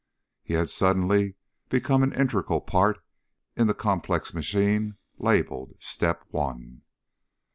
He 0.41 0.55
had 0.55 0.71
suddenly 0.71 1.35
become 1.69 2.01
an 2.01 2.11
integral 2.11 2.59
part 2.59 3.05
in 3.55 3.67
the 3.67 3.75
complex 3.75 4.33
machine 4.33 4.97
labeled 5.19 5.75
STEP 5.77 6.23
ONE. 6.31 6.81